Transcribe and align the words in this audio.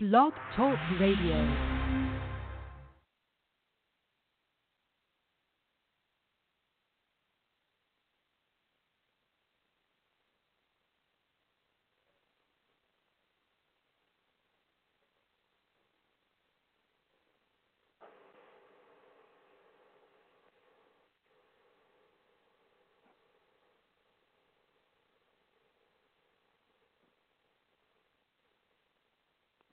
Blog 0.00 0.32
Talk 0.54 0.78
Radio. 1.00 1.68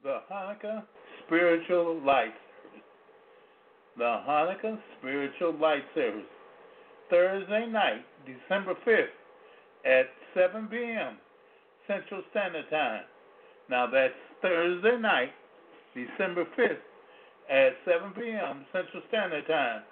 the 0.06 0.22
Hanukkah 0.36 0.84
Spiritual 1.26 2.02
Light. 2.02 2.34
The 3.98 4.04
Hanukkah 4.28 4.78
Spiritual 5.00 5.58
Light 5.58 5.84
Service. 5.94 6.24
Thursday 7.10 7.68
night, 7.68 8.04
December 8.26 8.74
5th 8.86 9.16
at 9.86 10.08
7 10.34 10.68
p.m. 10.68 11.18
Central 11.88 12.22
Standard 12.32 12.70
Time. 12.70 13.04
Now 13.70 13.88
that's 13.90 14.14
Thursday 14.42 14.98
night, 15.00 15.30
December 15.94 16.46
5th 16.58 16.84
at 17.50 17.74
7 17.86 18.12
p.m. 18.12 18.66
Central 18.74 19.04
Standard 19.08 19.48
Time. 19.48 19.84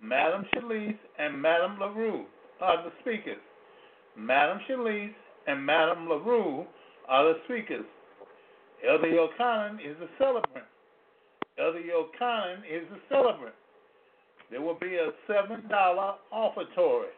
Madam 0.00 0.46
Shalise 0.54 0.96
and 1.18 1.40
Madam 1.40 1.78
LaRue 1.78 2.24
are 2.62 2.84
the 2.84 2.92
speakers. 3.02 3.42
Madam 4.16 4.60
Shalise 4.66 5.12
and 5.46 5.64
Madam 5.64 6.08
LaRue 6.08 6.64
are 7.06 7.34
the 7.34 7.40
speakers. 7.44 7.84
Elder 8.86 9.08
Yochanan 9.08 9.76
is 9.80 9.96
a 10.02 10.08
celebrant. 10.18 10.66
Elder 11.58 11.80
Yochanan 11.80 12.58
is 12.58 12.84
a 12.92 12.98
celebrant. 13.08 13.54
There 14.50 14.60
will 14.60 14.78
be 14.78 14.96
a 14.96 15.10
$7 15.30 16.14
offertory, 16.32 17.12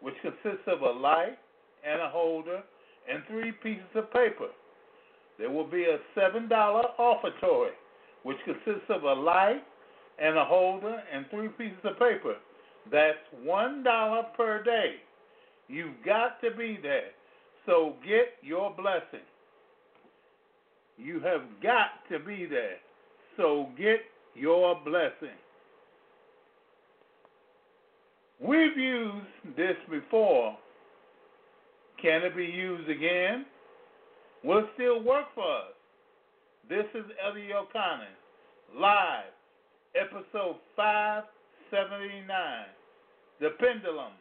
which 0.00 0.14
consists 0.22 0.66
of 0.66 0.80
a 0.80 0.90
light 0.90 1.38
and 1.86 2.00
a 2.00 2.08
holder 2.08 2.62
and 3.10 3.22
three 3.28 3.52
pieces 3.52 3.84
of 3.94 4.10
paper. 4.12 4.48
There 5.38 5.50
will 5.50 5.66
be 5.66 5.84
a 5.84 5.98
$7 6.18 6.48
offertory, 6.98 7.72
which 8.22 8.38
consists 8.44 8.88
of 8.88 9.02
a 9.02 9.12
light 9.12 9.62
and 10.18 10.38
a 10.38 10.44
holder 10.44 11.02
and 11.12 11.26
three 11.30 11.48
pieces 11.48 11.78
of 11.84 11.98
paper. 11.98 12.36
That's 12.90 13.18
$1 13.46 14.36
per 14.36 14.62
day. 14.62 14.96
You've 15.68 16.02
got 16.04 16.40
to 16.42 16.50
be 16.50 16.78
there. 16.82 17.10
So 17.66 17.94
get 18.06 18.34
your 18.42 18.74
blessing. 18.74 19.24
You 21.02 21.20
have 21.20 21.42
got 21.62 21.90
to 22.10 22.18
be 22.18 22.46
there. 22.46 22.76
So 23.36 23.68
get 23.78 24.00
your 24.34 24.78
blessing. 24.84 25.36
We've 28.40 28.76
used 28.76 29.56
this 29.56 29.76
before. 29.90 30.56
Can 32.00 32.22
it 32.22 32.36
be 32.36 32.44
used 32.44 32.88
again? 32.88 33.44
Will 34.42 34.58
it 34.58 34.66
still 34.74 35.02
work 35.02 35.26
for 35.34 35.44
us? 35.44 35.72
This 36.68 36.86
is 36.94 37.04
Elder 37.24 37.40
Yochanan, 37.40 38.14
live, 38.78 39.24
episode 39.94 40.56
579, 40.76 42.28
The 43.40 43.50
Pendulum. 43.58 44.12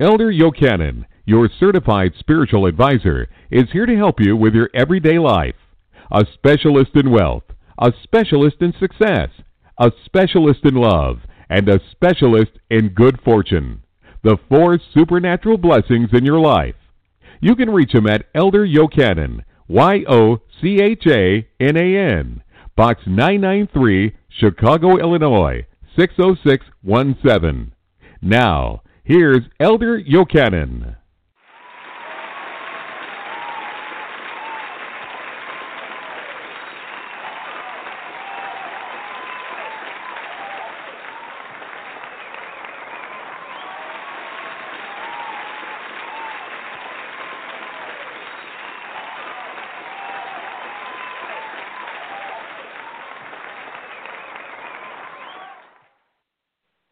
Elder 0.00 0.32
Yochanan, 0.32 1.04
your 1.24 1.48
certified 1.60 2.14
spiritual 2.18 2.66
advisor, 2.66 3.28
is 3.48 3.70
here 3.72 3.86
to 3.86 3.96
help 3.96 4.16
you 4.18 4.36
with 4.36 4.52
your 4.52 4.68
everyday 4.74 5.20
life. 5.20 5.54
A 6.10 6.26
specialist 6.34 6.90
in 6.96 7.12
wealth, 7.12 7.44
a 7.78 7.92
specialist 8.02 8.56
in 8.60 8.74
success, 8.80 9.28
a 9.78 9.92
specialist 10.04 10.64
in 10.64 10.74
love, 10.74 11.20
and 11.48 11.68
a 11.68 11.78
specialist 11.92 12.50
in 12.68 12.88
good 12.88 13.20
fortune. 13.24 13.82
The 14.24 14.36
four 14.48 14.80
supernatural 14.92 15.58
blessings 15.58 16.08
in 16.12 16.24
your 16.24 16.40
life. 16.40 16.74
You 17.40 17.54
can 17.54 17.70
reach 17.70 17.94
him 17.94 18.08
at 18.08 18.26
Elder 18.34 18.66
Yochanan, 18.66 19.44
Y 19.68 20.04
O 20.08 20.40
C 20.60 20.80
H 20.82 21.06
A 21.06 21.46
N 21.60 21.76
A 21.76 21.96
N, 21.96 22.42
Box 22.76 23.02
993, 23.06 24.12
Chicago, 24.28 24.98
Illinois 24.98 25.66
60617. 25.96 27.72
Now, 28.20 28.82
Here's 29.06 29.42
Elder 29.60 30.00
Yochanan. 30.00 30.96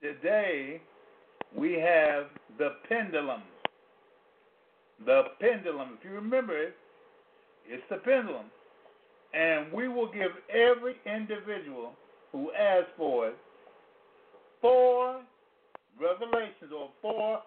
Today, 0.02 0.82
the 2.62 2.70
pendulum. 2.88 3.42
The 5.04 5.22
pendulum. 5.40 5.98
If 5.98 6.04
you 6.04 6.12
remember 6.12 6.56
it, 6.56 6.76
it's 7.66 7.82
the 7.90 7.96
pendulum. 7.96 8.46
And 9.34 9.72
we 9.72 9.88
will 9.88 10.06
give 10.12 10.30
every 10.48 10.94
individual 11.04 11.92
who 12.30 12.52
asks 12.52 12.90
for 12.96 13.28
it 13.28 13.36
four 14.60 15.22
revelations 16.00 16.70
or 16.72 16.90
four 17.00 17.40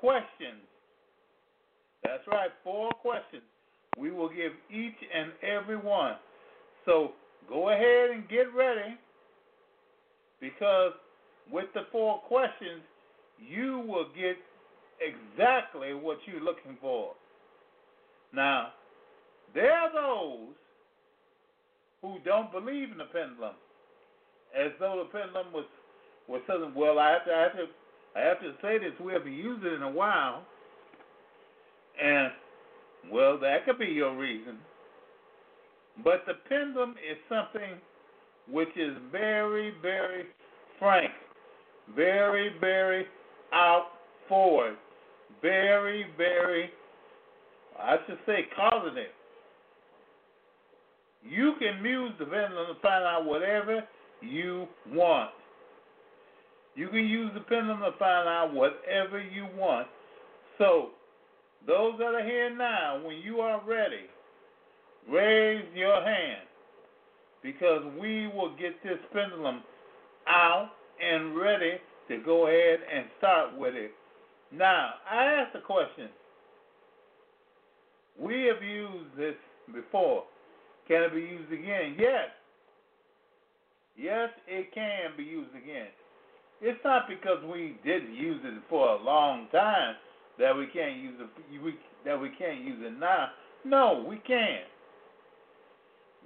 questions. 0.00 0.64
That's 2.02 2.26
right, 2.26 2.50
four 2.64 2.90
questions. 2.92 3.42
We 3.98 4.10
will 4.10 4.30
give 4.30 4.52
each 4.72 4.96
and 5.14 5.32
every 5.42 5.76
one. 5.76 6.14
So 6.86 7.12
go 7.46 7.68
ahead 7.68 8.10
and 8.10 8.26
get 8.28 8.54
ready 8.54 8.96
because 10.40 10.92
with 11.52 11.66
the 11.74 11.82
four 11.92 12.20
questions, 12.20 12.80
you 13.38 13.84
will 13.86 14.06
get 14.16 14.36
exactly 15.00 15.94
what 15.94 16.18
you're 16.26 16.42
looking 16.42 16.76
for. 16.80 17.12
Now, 18.32 18.68
there 19.54 19.72
are 19.72 19.92
those 19.92 20.54
who 22.02 22.18
don't 22.24 22.52
believe 22.52 22.92
in 22.92 22.98
the 22.98 23.04
pendulum, 23.04 23.54
as 24.58 24.72
though 24.78 25.04
the 25.04 25.18
pendulum 25.18 25.52
was 25.52 25.64
was 26.28 26.40
something. 26.46 26.72
Well, 26.74 26.98
I 26.98 27.10
have 27.12 27.24
to, 27.24 27.32
I 27.32 27.42
have 27.42 27.52
to, 27.52 27.66
I 28.16 28.20
have 28.20 28.40
to 28.40 28.52
say 28.62 28.78
this. 28.78 28.92
We 29.02 29.12
haven't 29.12 29.32
used 29.32 29.64
it 29.64 29.72
in 29.72 29.82
a 29.82 29.90
while, 29.90 30.42
and 32.02 32.32
well, 33.10 33.38
that 33.38 33.64
could 33.64 33.78
be 33.78 33.86
your 33.86 34.16
reason. 34.16 34.58
But 36.04 36.24
the 36.26 36.34
pendulum 36.48 36.90
is 36.90 37.16
something 37.28 37.80
which 38.50 38.68
is 38.76 38.96
very, 39.10 39.72
very 39.80 40.24
frank, 40.78 41.10
very, 41.94 42.50
very 42.60 43.06
out 43.52 43.86
forward. 44.28 44.76
Very, 45.42 46.06
very, 46.16 46.70
I 47.78 47.96
should 48.06 48.18
say, 48.26 48.46
causative. 48.56 49.10
You 51.22 51.54
can 51.58 51.84
use 51.84 52.12
the 52.18 52.24
pendulum 52.24 52.74
to 52.74 52.80
find 52.80 53.04
out 53.04 53.24
whatever 53.24 53.82
you 54.20 54.66
want. 54.88 55.30
You 56.74 56.88
can 56.88 57.06
use 57.06 57.30
the 57.34 57.40
pendulum 57.40 57.80
to 57.80 57.92
find 57.98 58.28
out 58.28 58.52
whatever 58.52 59.20
you 59.20 59.46
want. 59.56 59.88
So, 60.58 60.90
those 61.66 61.94
that 61.98 62.14
are 62.14 62.24
here 62.24 62.54
now, 62.56 63.00
when 63.04 63.16
you 63.16 63.40
are 63.40 63.60
ready, 63.66 64.06
raise 65.10 65.64
your 65.74 66.02
hand 66.02 66.42
because 67.42 67.82
we 68.00 68.28
will 68.28 68.54
get 68.56 68.82
this 68.82 68.98
pendulum 69.12 69.62
out 70.28 70.70
and 71.02 71.36
ready 71.36 71.78
to 72.08 72.18
go 72.24 72.46
ahead 72.46 72.80
and 72.94 73.06
start 73.18 73.56
with 73.56 73.74
it. 73.74 73.92
Now, 74.52 74.90
I 75.10 75.24
ask 75.24 75.54
a 75.54 75.60
question. 75.60 76.08
We 78.18 78.44
have 78.44 78.62
used 78.62 79.16
this 79.16 79.34
before. 79.74 80.24
Can 80.88 81.02
it 81.02 81.14
be 81.14 81.20
used 81.20 81.52
again? 81.52 81.96
Yes. 81.98 82.28
Yes, 83.96 84.28
it 84.46 84.72
can 84.74 85.10
be 85.16 85.24
used 85.24 85.50
again. 85.50 85.88
It's 86.60 86.78
not 86.84 87.08
because 87.08 87.42
we 87.44 87.76
didn't 87.84 88.14
use 88.14 88.40
it 88.44 88.62
for 88.68 88.88
a 88.88 89.02
long 89.02 89.48
time 89.52 89.96
that 90.38 90.56
we 90.56 90.66
can't 90.66 90.96
use 90.96 91.14
it. 91.20 91.62
We, 91.62 91.74
that 92.04 92.20
we 92.20 92.30
can't 92.38 92.60
use 92.60 92.78
it 92.80 92.98
now. 92.98 93.28
No, 93.64 94.04
we 94.08 94.16
can. 94.18 94.60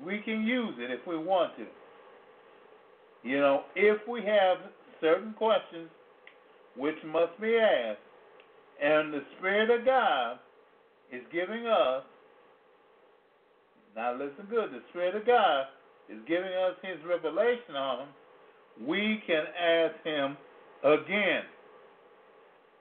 We 0.04 0.18
can 0.18 0.44
use 0.44 0.74
it 0.78 0.90
if 0.90 1.06
we 1.06 1.16
want 1.16 1.56
to. 1.56 1.66
You 3.22 3.38
know, 3.38 3.64
if 3.76 4.06
we 4.08 4.22
have 4.22 4.58
certain 5.00 5.32
questions 5.34 5.88
which 6.76 6.96
must 7.04 7.38
be 7.40 7.56
asked, 7.56 7.98
And 8.82 9.12
the 9.12 9.22
Spirit 9.38 9.70
of 9.70 9.84
God 9.84 10.38
is 11.12 11.22
giving 11.32 11.66
us, 11.66 12.02
now 13.96 14.12
listen 14.12 14.46
good, 14.48 14.70
the 14.70 14.82
Spirit 14.90 15.16
of 15.16 15.26
God 15.26 15.64
is 16.08 16.18
giving 16.26 16.52
us 16.52 16.74
His 16.82 16.96
revelation 17.06 17.74
on 17.76 17.98
them. 17.98 18.08
We 18.88 19.22
can 19.26 19.44
ask 19.60 19.94
Him 20.04 20.36
again. 20.84 21.42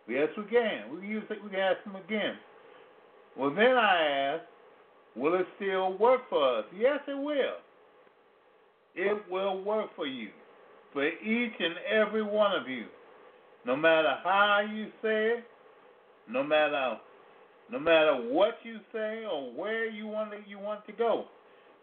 Yes, 0.08 0.30
we 0.38 0.44
can. 0.44 0.92
We 0.92 1.02
can, 1.02 1.10
use 1.10 1.24
it, 1.30 1.44
we 1.44 1.50
can 1.50 1.60
ask 1.60 1.84
Him 1.84 1.96
again. 1.96 2.36
Well, 3.38 3.54
then 3.54 3.78
I 3.78 4.36
ask, 4.36 4.44
will 5.16 5.36
it 5.36 5.46
still 5.58 5.98
work 5.98 6.22
for 6.30 6.60
us? 6.60 6.66
Yes, 6.76 7.00
it 7.08 7.18
will. 7.18 7.58
It 8.96 9.22
will 9.30 9.64
work 9.64 9.90
for 9.96 10.08
you, 10.08 10.30
for 10.94 11.08
each 11.08 11.54
and 11.60 11.76
every 11.90 12.24
one 12.24 12.52
of 12.54 12.68
you. 12.68 12.86
No 13.66 13.76
matter 13.76 14.18
how 14.24 14.66
you 14.72 14.86
say 15.02 15.38
it, 15.38 15.44
no 16.30 16.44
matter 16.44 16.98
no 17.72 17.80
matter 17.80 18.16
what 18.16 18.56
you 18.64 18.80
say 18.92 19.24
or 19.32 19.54
where 19.54 19.88
you 19.88 20.08
want 20.08 20.32
to, 20.32 20.38
you 20.48 20.58
want 20.58 20.86
to 20.88 20.92
go, 20.92 21.26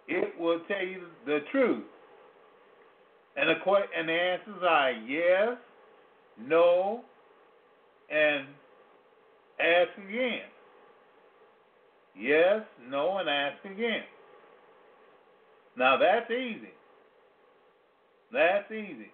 it 0.08 0.38
will 0.38 0.60
tell 0.66 0.84
you 0.84 1.02
the 1.24 1.40
truth. 1.52 1.84
And 3.36 3.50
the 3.50 3.54
and 3.96 4.08
the 4.08 4.12
answers 4.12 4.62
are 4.68 4.90
yes, 4.90 5.58
no, 6.40 7.02
and 8.10 8.46
ask 9.60 9.90
again. 9.98 10.40
Yes, 12.18 12.62
no, 12.88 13.18
and 13.18 13.28
ask 13.28 13.64
again. 13.64 14.02
Now 15.76 15.98
that's 15.98 16.30
easy. 16.30 16.70
That's 18.36 18.70
easy. 18.70 19.10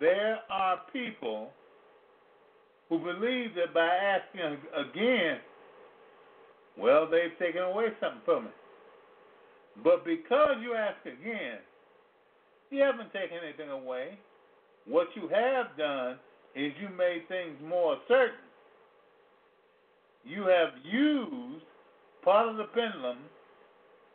There 0.00 0.38
are 0.50 0.80
people 0.90 1.50
who 2.88 2.98
believe 2.98 3.54
that 3.56 3.74
by 3.74 3.86
asking 3.86 4.56
again, 4.74 5.36
well, 6.78 7.06
they've 7.06 7.38
taken 7.38 7.60
away 7.60 7.88
something 8.00 8.22
from 8.24 8.46
it. 8.46 8.54
But 9.84 10.02
because 10.06 10.56
you 10.62 10.74
ask 10.74 10.96
again, 11.04 11.58
you 12.70 12.80
haven't 12.80 13.12
taken 13.12 13.36
anything 13.44 13.68
away. 13.68 14.18
What 14.86 15.08
you 15.14 15.28
have 15.28 15.76
done 15.76 16.16
is 16.56 16.72
you 16.80 16.88
made 16.96 17.28
things 17.28 17.56
more 17.62 17.98
certain. 18.08 18.48
You 20.24 20.46
have 20.46 20.70
used 20.90 21.64
part 22.24 22.48
of 22.48 22.56
the 22.56 22.64
pendulum 22.64 23.18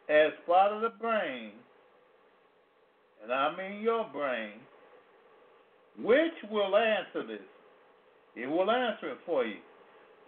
as 0.10 0.32
part 0.48 0.74
of 0.74 0.82
the 0.82 0.98
brain, 1.00 1.52
and 3.24 3.32
I 3.32 3.56
mean 3.56 3.82
your 3.82 4.06
brain, 4.14 4.54
which 5.98 6.34
will 6.52 6.76
answer 6.76 7.26
this. 7.26 7.40
It 8.36 8.48
will 8.48 8.70
answer 8.70 9.12
it 9.12 9.18
for 9.26 9.46
you. 9.46 9.58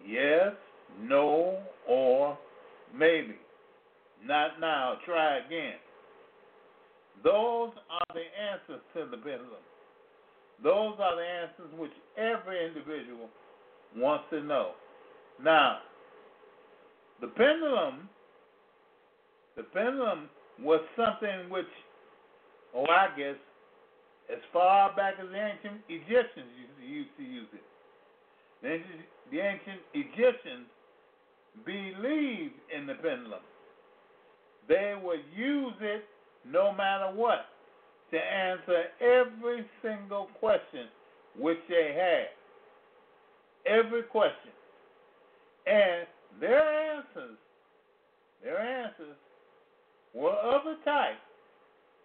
Yes, 0.05 0.53
no, 1.01 1.59
or 1.87 2.37
maybe. 2.95 3.35
Not 4.25 4.59
now. 4.59 4.97
Try 5.05 5.37
again. 5.37 5.75
Those 7.23 7.71
are 7.91 8.15
the 8.15 8.23
answers 8.51 8.81
to 8.95 9.05
the 9.11 9.17
pendulum. 9.17 9.63
Those 10.63 10.95
are 10.99 11.15
the 11.15 11.21
answers 11.21 11.79
which 11.79 11.91
every 12.17 12.65
individual 12.65 13.29
wants 13.95 14.25
to 14.31 14.41
know. 14.41 14.71
Now, 15.41 15.79
the 17.21 17.27
pendulum, 17.27 18.09
the 19.55 19.63
pendulum 19.63 20.29
was 20.61 20.81
something 20.95 21.49
which, 21.49 21.65
oh, 22.75 22.85
I 22.85 23.07
guess, 23.17 23.35
as 24.31 24.39
far 24.53 24.95
back 24.95 25.15
as 25.21 25.27
the 25.29 25.37
ancient 25.37 25.81
Egyptians 25.89 26.49
used 26.81 27.09
to 27.17 27.23
use 27.23 27.47
it. 27.53 27.63
The 28.61 28.69
ancient, 28.73 29.01
the 29.31 29.39
ancient 29.39 29.81
Egyptians 29.93 30.67
believed 31.65 32.53
in 32.75 32.85
the 32.85 32.95
pendulum. 32.95 33.41
They 34.67 34.93
would 35.01 35.21
use 35.35 35.73
it 35.81 36.03
no 36.45 36.71
matter 36.73 37.11
what 37.15 37.45
to 38.11 38.17
answer 38.17 38.83
every 39.01 39.65
single 39.81 40.29
question 40.39 40.87
which 41.37 41.57
they 41.67 41.95
had. 41.95 42.29
Every 43.65 44.03
question. 44.03 44.51
And 45.65 46.07
their 46.39 46.95
answers, 46.95 47.37
their 48.43 48.59
answers 48.59 49.15
were 50.13 50.31
of 50.31 50.65
a 50.65 50.83
type 50.85 51.17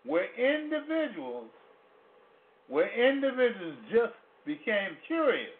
where 0.06 0.28
individuals, 0.34 1.50
where 2.68 2.88
individuals 3.08 3.76
just 3.90 4.14
became 4.46 4.96
curious. 5.06 5.50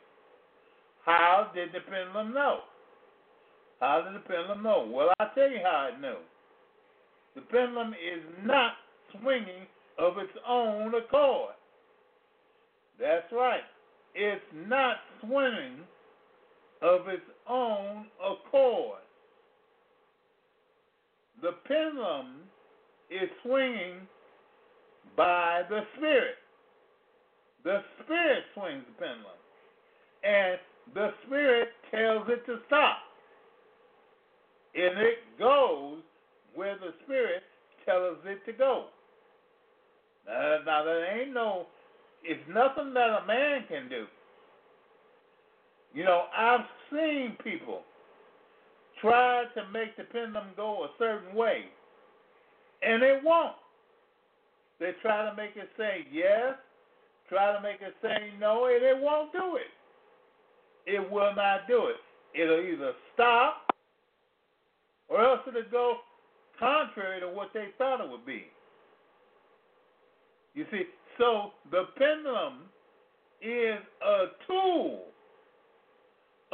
How 1.05 1.51
did 1.55 1.71
the 1.71 1.81
pendulum 1.81 2.33
know? 2.33 2.61
How 3.81 4.03
did 4.03 4.15
the 4.15 4.27
pendulum 4.27 4.63
know? 4.63 4.89
Well, 4.91 5.13
I'll 5.21 5.31
tell 5.35 5.51
you 5.51 5.59
how 5.63 5.91
it 5.93 6.01
knew. 6.01 6.17
The 7.35 7.43
pendulum 7.43 7.93
is 7.93 8.23
not 8.45 8.73
swinging 9.13 9.67
of 9.99 10.19
its 10.19 10.33
own 10.49 10.95
accord. 10.95 11.55
That's 12.99 13.31
right. 13.33 13.63
It's 14.15 14.43
not 14.69 14.97
swinging 15.21 15.81
of 16.81 17.09
its 17.09 17.23
own 17.49 18.07
accord. 18.25 19.01
The 21.43 21.53
pendulum 21.67 22.37
is 23.11 23.29
swinging 23.43 24.07
by 25.17 25.63
the 25.69 25.81
Spirit. 25.97 26.37
The 27.65 27.81
Spirit 28.05 28.45
swings 28.55 28.85
the 28.87 29.05
pendulum. 29.05 29.39
And 30.23 30.59
the 30.95 31.11
Spirit 31.27 31.69
tells 31.91 32.29
it 32.29 32.45
to 32.47 32.59
stop. 32.67 32.99
And 34.75 34.99
it 34.99 35.19
goes 35.39 35.99
where 36.55 36.77
the 36.79 36.93
Spirit 37.05 37.43
tells 37.87 38.19
it 38.25 38.45
to 38.47 38.53
go. 38.53 38.87
Now, 40.27 40.59
now 40.65 40.85
there 40.85 41.21
ain't 41.21 41.33
no, 41.33 41.67
it's 42.23 42.43
nothing 42.49 42.95
that 42.95 43.23
a 43.23 43.27
man 43.27 43.65
can 43.69 43.89
do. 43.89 44.07
You 45.93 46.05
know, 46.05 46.25
I've 46.37 46.67
seen 46.91 47.37
people 47.43 47.83
try 49.01 49.45
to 49.55 49.71
make 49.73 49.97
the 49.97 50.05
pendulum 50.05 50.49
go 50.57 50.85
a 50.85 50.89
certain 50.99 51.37
way, 51.37 51.65
and 52.83 53.03
it 53.03 53.23
won't. 53.23 53.55
They 54.81 54.93
try 55.03 55.29
to 55.29 55.37
make 55.37 55.53
it 55.57 55.71
say 55.77 56.07
yes, 56.13 56.55
try 57.29 57.53
to 57.53 57.63
make 57.63 57.81
it 57.81 57.95
say 58.03 58.33
no, 58.41 58.67
and 58.67 58.85
it 58.85 58.99
won't 58.99 59.33
do 59.33 59.57
it. 59.57 59.73
It 60.87 61.11
will 61.11 61.35
not 61.35 61.67
do 61.69 61.89
it. 61.89 62.41
It'll 62.41 62.61
either 62.61 62.93
stop 63.15 63.73
or 65.09 65.25
else 65.25 65.41
it'll 65.47 65.63
go 65.71 65.97
contrary 66.59 67.21
to 67.21 67.29
what 67.29 67.51
they 67.55 67.69
thought 67.79 68.05
it 68.05 68.11
would 68.11 68.27
be. 68.27 68.45
You 70.55 70.67
see, 70.71 70.83
so 71.19 71.53
the 71.71 71.85
pendulum 71.97 72.65
is 73.41 73.79
a 74.05 74.27
tool 74.47 75.05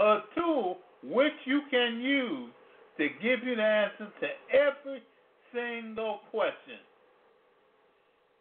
a 0.00 0.20
tool 0.34 0.78
which 1.02 1.32
you 1.44 1.60
can 1.70 2.00
use 2.00 2.50
to 2.98 3.08
give 3.22 3.44
you 3.44 3.54
the 3.54 3.62
answer 3.62 4.08
to 4.20 4.28
every 4.56 5.02
single 5.52 6.20
question. 6.30 6.80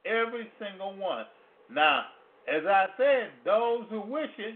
Every 0.05 0.47
single 0.59 0.95
one. 0.95 1.25
Now, 1.71 2.05
as 2.47 2.63
I 2.65 2.85
said, 2.97 3.29
those 3.45 3.85
who 3.89 4.01
wish 4.01 4.29
it, 4.37 4.55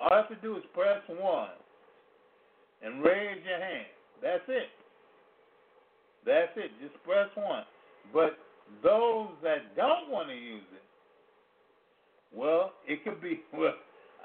all 0.00 0.08
you 0.10 0.16
have 0.16 0.28
to 0.28 0.36
do 0.36 0.56
is 0.56 0.62
press 0.74 1.02
one 1.08 1.48
and 2.82 3.02
raise 3.02 3.42
your 3.44 3.58
hand. 3.58 3.86
That's 4.22 4.42
it. 4.48 4.68
That's 6.24 6.52
it. 6.56 6.70
Just 6.80 7.02
press 7.04 7.28
one. 7.34 7.64
But 8.12 8.38
those 8.82 9.28
that 9.42 9.76
don't 9.76 10.10
want 10.10 10.28
to 10.28 10.34
use 10.34 10.62
it, 10.74 10.82
well, 12.36 12.72
it 12.86 13.04
could 13.04 13.20
be 13.20 13.40
well 13.52 13.74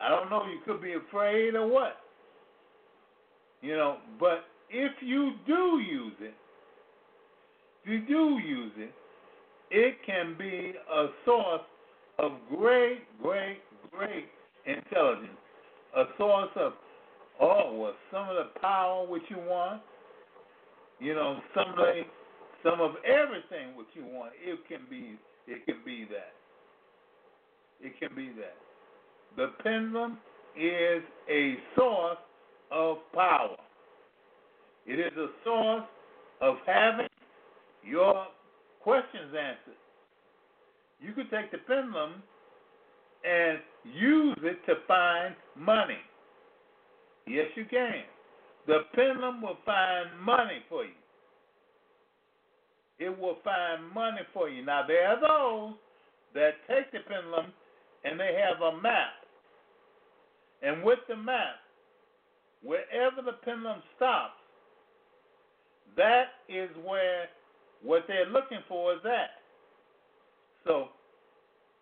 I 0.01 0.09
don't 0.09 0.29
know, 0.29 0.43
you 0.45 0.59
could 0.65 0.81
be 0.81 0.93
afraid 0.93 1.55
or 1.55 1.67
what. 1.67 1.97
You 3.61 3.75
know, 3.77 3.97
but 4.19 4.45
if 4.69 4.91
you 5.01 5.33
do 5.47 5.79
use 5.79 6.13
it, 6.19 6.33
if 7.83 7.89
you 7.89 7.99
do 8.05 8.39
use 8.45 8.71
it, 8.77 8.93
it 9.73 9.97
can 10.05 10.35
be 10.37 10.73
a 10.93 11.07
source 11.25 11.61
of 12.19 12.33
great, 12.55 13.01
great, 13.21 13.59
great 13.91 14.25
intelligence. 14.67 15.29
A 15.97 16.03
source 16.15 16.51
of, 16.55 16.73
oh, 17.41 17.75
well, 17.75 17.93
some 18.11 18.29
of 18.29 18.35
the 18.35 18.59
power 18.61 19.07
which 19.07 19.23
you 19.29 19.37
want, 19.37 19.81
you 20.99 21.15
know, 21.15 21.39
some 21.55 21.69
of 21.69 21.75
the, 21.77 22.03
some 22.61 22.81
of 22.81 22.91
everything 23.03 23.75
which 23.75 23.87
you 23.95 24.05
want, 24.05 24.31
it 24.39 24.59
can 24.67 24.81
be, 24.89 25.17
it 25.47 25.65
can 25.65 25.77
be 25.83 26.05
that. 26.11 26.33
It 27.81 27.99
can 27.99 28.15
be 28.15 28.31
that. 28.39 28.55
The 29.35 29.53
pendulum 29.63 30.19
is 30.55 31.01
a 31.27 31.55
source 31.75 32.17
of 32.71 32.97
power. 33.11 33.57
It 34.85 34.99
is 34.99 35.17
a 35.17 35.27
source 35.43 35.83
of 36.41 36.57
having 36.67 37.07
your 37.83 38.27
questions 38.83 39.33
answered. 39.33 39.79
You 40.99 41.13
could 41.13 41.29
take 41.31 41.51
the 41.51 41.57
pendulum 41.59 42.21
and 43.23 43.59
use 43.83 44.37
it 44.43 44.65
to 44.65 44.75
find 44.87 45.35
money. 45.57 45.97
Yes, 47.25 47.47
you 47.55 47.65
can. 47.69 48.03
The 48.67 48.79
pendulum 48.93 49.41
will 49.41 49.57
find 49.65 50.09
money 50.21 50.59
for 50.69 50.83
you. 50.83 50.91
It 52.99 53.17
will 53.17 53.37
find 53.43 53.89
money 53.93 54.21
for 54.33 54.49
you. 54.49 54.63
Now, 54.63 54.85
there 54.87 55.07
are 55.07 55.19
those 55.19 55.75
that 56.35 56.51
take 56.67 56.91
the 56.91 56.99
pendulum 57.07 57.47
and 58.03 58.19
they 58.19 58.37
have 58.47 58.61
a 58.61 58.81
map. 58.81 59.11
And 60.61 60.83
with 60.83 60.99
the 61.09 61.15
map, 61.15 61.55
wherever 62.61 63.21
the 63.21 63.33
pendulum 63.43 63.81
stops, 63.95 64.39
that 65.97 66.27
is 66.47 66.69
where 66.85 67.27
what 67.83 68.05
they're 68.07 68.29
looking 68.29 68.59
for 68.67 68.93
is 68.93 68.99
that. 69.03 69.29
So 70.65 70.89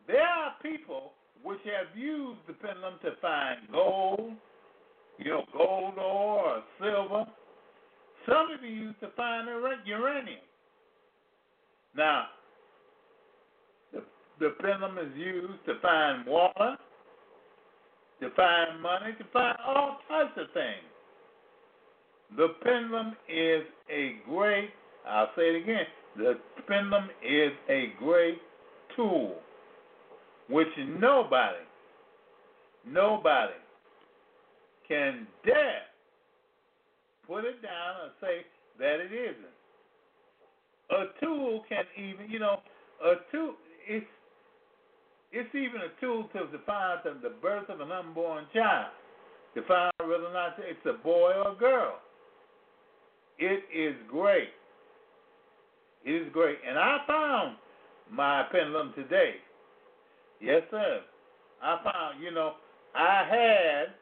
there 0.07 0.21
are 0.21 0.53
people 0.61 1.11
which 1.43 1.59
have 1.65 1.97
used 1.97 2.39
the 2.47 2.53
pendulum 2.53 2.95
to 3.03 3.11
find 3.21 3.59
gold, 3.71 4.31
you 5.17 5.31
know, 5.31 5.43
gold 5.53 5.97
ore 5.97 6.55
or 6.55 6.63
silver. 6.79 7.25
Some 8.27 8.51
of 8.51 8.63
you 8.63 8.69
use 8.69 8.95
to 9.01 9.09
find 9.15 9.47
uranium. 9.85 10.39
Now, 11.95 12.25
the, 13.91 14.03
the 14.39 14.55
pendulum 14.61 14.97
is 14.97 15.17
used 15.17 15.65
to 15.65 15.79
find 15.81 16.25
water, 16.25 16.77
to 18.21 18.29
find 18.35 18.81
money, 18.81 19.13
to 19.17 19.25
find 19.33 19.57
all 19.65 19.97
types 20.07 20.33
of 20.37 20.47
things. 20.53 20.87
The 22.37 22.49
pendulum 22.63 23.15
is 23.27 23.63
a 23.91 24.17
great, 24.29 24.69
I'll 25.07 25.29
say 25.35 25.43
it 25.43 25.63
again, 25.63 25.85
the 26.17 26.37
pendulum 26.67 27.09
is 27.23 27.51
a 27.69 27.93
great 27.99 28.39
tool 28.95 29.35
which 30.49 30.67
nobody, 30.99 31.63
nobody 32.85 33.53
can 34.87 35.25
dare 35.45 35.83
put 37.25 37.45
it 37.45 37.61
down 37.61 37.95
and 38.03 38.11
say 38.19 38.45
that 38.77 38.99
it 38.99 39.13
isn't. 39.13 39.55
A 40.91 41.23
tool 41.23 41.63
can 41.69 41.85
even, 41.97 42.29
you 42.29 42.39
know, 42.39 42.59
a 43.01 43.13
tool, 43.31 43.53
it's, 43.87 44.05
it's 45.31 45.55
even 45.55 45.79
a 45.81 46.01
tool 46.01 46.27
to 46.33 46.57
define 46.57 46.97
the 47.23 47.31
birth 47.41 47.69
of 47.69 47.79
an 47.79 47.91
unborn 47.91 48.45
child, 48.53 48.91
to 49.55 49.61
find 49.63 49.91
whether 49.99 50.25
or 50.25 50.33
not 50.33 50.55
it's 50.59 50.85
a 50.85 51.01
boy 51.01 51.31
or 51.45 51.53
a 51.53 51.55
girl. 51.55 51.99
It 53.39 53.63
is 53.73 53.95
great. 54.09 54.49
It 56.05 56.11
is 56.11 56.27
great. 56.33 56.57
And 56.67 56.77
I 56.77 56.97
found 57.07 57.57
my 58.11 58.43
pendulum 58.51 58.93
today. 58.95 59.35
Yes, 60.39 60.63
sir. 60.71 61.01
I 61.61 61.79
found, 61.83 62.23
you 62.23 62.31
know, 62.31 62.53
I 62.95 63.23
had 63.29 63.93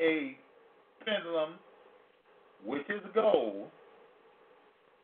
a 0.00 0.36
pendulum, 1.04 1.54
which 2.64 2.88
is 2.88 3.00
gold, 3.14 3.68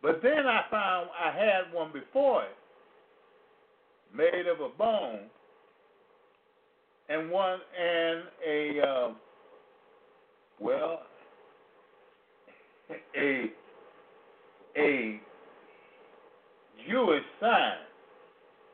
but 0.03 0.21
then 0.23 0.47
I 0.47 0.63
found 0.71 1.09
I 1.19 1.31
had 1.31 1.73
one 1.73 1.93
before 1.93 2.43
it, 2.43 2.57
made 4.15 4.47
of 4.47 4.61
a 4.61 4.69
bone, 4.77 5.31
and 7.09 7.31
one 7.31 7.59
and 7.81 8.23
a 8.47 8.81
uh, 8.81 9.09
well, 10.61 11.03
a 13.17 13.53
a 14.77 15.21
Jewish 16.88 17.23
sign, 17.41 17.76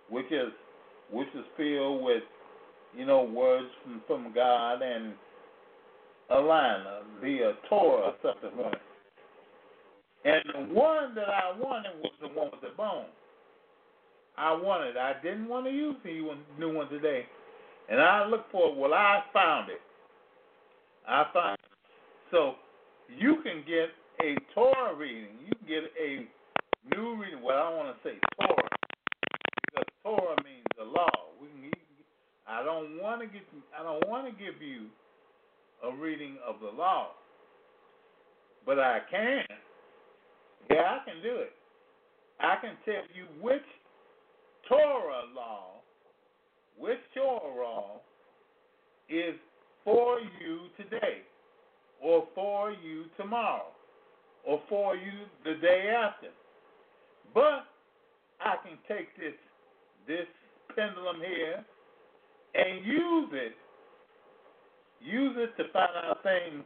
which 0.08 0.30
is 0.30 0.52
which 1.10 1.28
is 1.34 1.44
filled 1.56 2.04
with, 2.04 2.22
you 2.96 3.04
know, 3.04 3.24
words 3.24 3.66
from, 3.82 4.00
from 4.06 4.32
God 4.32 4.80
and 4.82 5.12
a 6.30 6.38
line, 6.38 6.84
the 7.20 7.50
uh, 7.50 7.68
Torah 7.68 8.02
or 8.02 8.14
something 8.22 8.56
like 8.62 8.72
that. 8.72 8.80
And 10.22 10.42
the 10.68 10.74
one 10.74 11.14
that 11.14 11.28
I 11.28 11.58
wanted 11.58 11.92
was 12.00 12.12
the 12.20 12.28
one 12.28 12.50
with 12.52 12.60
the 12.60 12.76
bone. 12.76 13.06
I 14.36 14.52
wanted. 14.52 14.96
I 14.96 15.14
didn't 15.22 15.48
want 15.48 15.66
to 15.66 15.72
use 15.72 15.96
the 16.04 16.22
new 16.58 16.74
one 16.74 16.88
today. 16.88 17.26
And 17.90 18.00
I 18.00 18.26
looked 18.26 18.52
for 18.52 18.70
it. 18.70 18.76
Well, 18.76 18.94
I 18.94 19.22
found 19.32 19.70
it. 19.70 19.80
I 21.08 21.24
found 21.32 21.54
it. 21.54 21.70
So 22.30 22.54
you 23.08 23.38
can 23.42 23.64
get 23.66 23.88
a 24.24 24.36
Torah 24.54 24.94
reading. 24.94 25.30
You 25.44 25.52
can 25.56 25.66
get 25.66 25.90
a 26.00 26.26
new 26.84 27.16
reading. 27.20 27.42
Well, 27.42 27.56
I 27.56 27.74
want 27.74 27.96
to 27.96 28.08
say 28.08 28.16
Torah 28.40 28.68
because 29.66 29.88
Torah 30.02 30.36
means 30.44 30.66
the 30.78 30.84
law. 30.84 31.10
We. 31.40 31.72
I 32.46 32.64
don't 32.64 33.00
want 33.00 33.20
to 33.20 33.26
get. 33.26 33.42
I 33.78 33.82
don't 33.82 34.06
want 34.08 34.26
to 34.26 34.32
give 34.32 34.60
you 34.60 34.86
a 35.84 35.94
reading 35.96 36.36
of 36.46 36.56
the 36.60 36.68
law, 36.76 37.08
but 38.66 38.78
I 38.78 39.00
can. 39.10 39.44
Yeah, 40.70 40.98
I 41.00 41.04
can 41.04 41.22
do 41.22 41.36
it. 41.36 41.52
I 42.40 42.56
can 42.60 42.74
tell 42.84 43.02
you 43.14 43.26
which 43.42 43.62
Torah 44.68 45.24
law, 45.34 45.80
which 46.78 46.98
Torah 47.14 47.54
law 47.54 48.00
is 49.08 49.34
for 49.84 50.18
you 50.20 50.68
today, 50.76 51.22
or 52.02 52.26
for 52.34 52.70
you 52.70 53.04
tomorrow, 53.16 53.66
or 54.46 54.60
for 54.68 54.96
you 54.96 55.12
the 55.44 55.54
day 55.60 55.92
after. 55.96 56.28
But 57.34 57.66
I 58.40 58.56
can 58.62 58.78
take 58.88 59.16
this 59.16 59.34
this 60.06 60.26
pendulum 60.74 61.16
here 61.18 61.64
and 62.54 62.84
use 62.84 63.28
it. 63.32 63.52
Use 65.00 65.36
it 65.38 65.56
to 65.62 65.72
find 65.72 65.90
out 66.04 66.22
things 66.22 66.64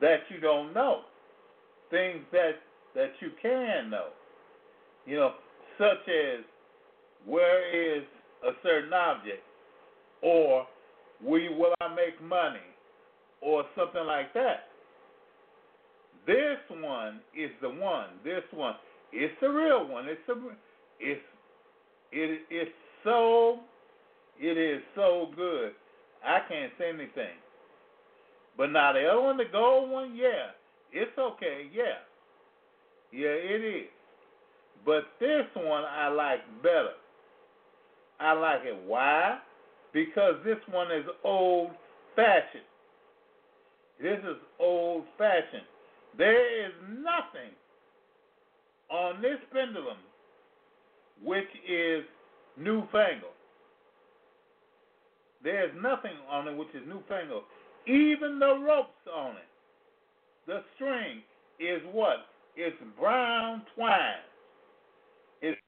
that 0.00 0.20
you 0.28 0.40
don't 0.40 0.72
know. 0.72 1.02
Things 1.90 2.22
that 2.32 2.56
that 2.94 3.12
you 3.20 3.30
can 3.40 3.90
know. 3.90 4.08
You 5.06 5.16
know, 5.16 5.32
such 5.78 6.08
as 6.08 6.44
where 7.26 7.96
is 7.96 8.04
a 8.46 8.52
certain 8.62 8.92
object 8.92 9.42
or 10.22 10.66
will, 11.22 11.58
will 11.58 11.74
I 11.80 11.88
make 11.94 12.22
money 12.22 12.58
or 13.40 13.64
something 13.76 14.04
like 14.04 14.32
that. 14.34 14.68
This 16.26 16.58
one 16.70 17.20
is 17.36 17.50
the 17.62 17.70
one. 17.70 18.08
This 18.24 18.42
one, 18.52 18.74
it's 19.12 19.34
the 19.40 19.48
real 19.48 19.86
one. 19.86 20.06
It's 20.08 20.20
a, 20.28 20.34
it's 21.00 21.20
it 22.12 22.40
it 22.50 22.54
is 22.54 22.68
so 23.04 23.58
it 24.38 24.56
is 24.56 24.82
so 24.94 25.28
good. 25.34 25.72
I 26.24 26.40
can't 26.48 26.72
say 26.78 26.88
anything. 26.88 27.36
But 28.56 28.72
now 28.72 28.92
the 28.92 29.06
other 29.06 29.20
one, 29.20 29.36
the 29.36 29.44
gold 29.50 29.90
one, 29.90 30.16
yeah, 30.16 30.50
it's 30.92 31.16
okay, 31.16 31.68
yeah. 31.72 32.02
Yeah, 33.12 33.28
it 33.28 33.64
is. 33.64 33.88
But 34.84 35.04
this 35.20 35.44
one 35.54 35.84
I 35.84 36.08
like 36.08 36.40
better. 36.62 36.94
I 38.20 38.32
like 38.32 38.60
it. 38.64 38.76
Why? 38.86 39.38
Because 39.92 40.34
this 40.44 40.58
one 40.70 40.90
is 40.90 41.04
old 41.24 41.70
fashioned. 42.16 42.64
This 44.00 44.18
is 44.18 44.36
old 44.60 45.04
fashioned. 45.16 45.66
There 46.16 46.66
is 46.66 46.72
nothing 46.88 47.52
on 48.90 49.20
this 49.20 49.38
pendulum 49.52 49.98
which 51.22 51.48
is 51.68 52.04
newfangled. 52.56 53.32
There's 55.42 55.70
nothing 55.80 56.16
on 56.30 56.48
it 56.48 56.56
which 56.56 56.68
is 56.74 56.82
newfangled. 56.86 57.44
Even 57.86 58.38
the 58.38 58.58
ropes 58.66 59.06
on 59.14 59.32
it, 59.32 59.48
the 60.46 60.60
string 60.74 61.22
is 61.60 61.80
what? 61.92 62.16
It's 62.56 62.76
brown 62.98 63.62
twine. 63.74 64.24
It's, 65.40 65.58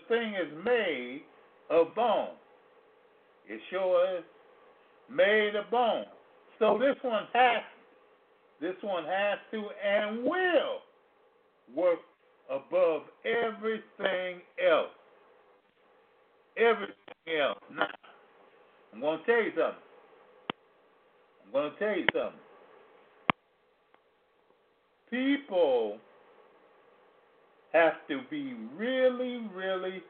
the 0.00 0.14
thing 0.14 0.34
is 0.34 0.64
made 0.64 1.22
of 1.70 1.94
bone. 1.94 2.34
It 3.48 3.60
sure 3.70 4.18
is 4.18 4.24
made 5.10 5.52
of 5.56 5.70
bone. 5.70 6.04
So 6.58 6.78
this 6.78 6.96
one 7.02 7.24
has, 7.32 7.62
this 8.60 8.74
one 8.82 9.04
has 9.04 9.38
to 9.52 9.64
and 9.84 10.24
will 10.24 10.80
work 11.74 11.98
above 12.50 13.02
everything 13.24 14.40
else. 14.64 14.90
Everything 16.56 16.94
else. 17.40 17.58
Now, 17.74 17.86
I'm 18.92 19.00
going 19.00 19.18
to 19.18 19.24
tell 19.26 19.42
you 19.42 19.50
something. 19.50 19.82
I'm 21.44 21.52
going 21.52 21.72
to 21.72 21.78
tell 21.78 21.96
you 21.96 22.06
something. 22.14 22.40
People 25.10 25.98
have 27.72 27.94
to 28.08 28.20
be 28.30 28.54
really, 28.76 29.46
really 29.54 30.02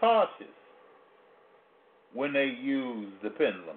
cautious 0.00 0.46
when 2.14 2.32
they 2.32 2.46
use 2.60 3.12
the 3.22 3.30
pendulum. 3.30 3.76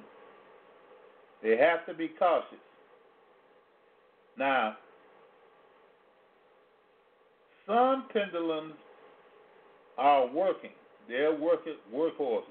They 1.44 1.58
have 1.58 1.86
to 1.88 1.94
be 1.94 2.10
cautious. 2.18 2.58
Now, 4.38 4.78
some 7.70 8.06
pendulums 8.12 8.74
are 10.00 10.28
working. 10.28 10.72
They're 11.08 11.36
working 11.36 11.76
workhorses. 11.94 12.44